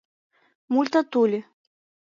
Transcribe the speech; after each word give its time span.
МУЛЬТАТУЛИ 0.73 1.39